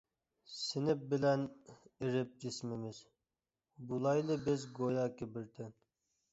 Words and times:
سىنىپ 0.53 1.03
بىلەن 1.11 1.43
ئېرىپ 1.73 2.33
جىسمىمىز، 2.47 3.03
بۇلايلى 3.93 4.41
بىز 4.49 4.67
گوياكى 4.83 5.33
بىر 5.39 5.51
تەن. 5.63 5.75